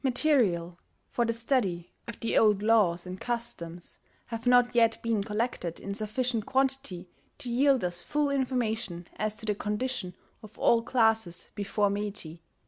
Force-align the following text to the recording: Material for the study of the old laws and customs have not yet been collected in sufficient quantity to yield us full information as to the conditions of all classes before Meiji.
Material 0.03 0.79
for 1.11 1.25
the 1.25 1.33
study 1.33 1.91
of 2.07 2.19
the 2.21 2.35
old 2.35 2.63
laws 2.63 3.05
and 3.05 3.21
customs 3.21 3.99
have 4.25 4.47
not 4.47 4.73
yet 4.73 4.97
been 5.03 5.23
collected 5.23 5.79
in 5.79 5.93
sufficient 5.93 6.43
quantity 6.43 7.07
to 7.37 7.51
yield 7.51 7.83
us 7.83 8.01
full 8.01 8.31
information 8.31 9.05
as 9.17 9.35
to 9.35 9.45
the 9.45 9.53
conditions 9.53 10.15
of 10.41 10.57
all 10.57 10.81
classes 10.81 11.49
before 11.53 11.91
Meiji. 11.91 12.41